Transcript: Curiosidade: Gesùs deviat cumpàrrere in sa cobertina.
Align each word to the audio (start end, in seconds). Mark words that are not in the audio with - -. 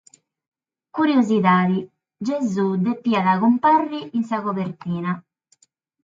Curiosidade: 0.97 1.77
Gesùs 2.29 2.79
deviat 2.85 3.27
cumpàrrere 3.43 4.01
in 4.17 4.23
sa 4.29 4.37
cobertina. 4.45 5.11